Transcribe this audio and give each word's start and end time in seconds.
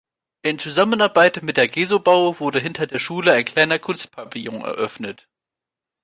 In 0.41 0.57
Zusammenarbeit 0.57 1.43
mit 1.43 1.57
der 1.57 1.67
Gesobau 1.67 2.39
wurde 2.39 2.57
hinter 2.59 2.87
der 2.87 2.97
Schule 2.97 3.33
ein 3.33 3.45
kleiner 3.45 3.77
Kunstpavillon 3.77 4.61
eröffnet. 4.61 5.29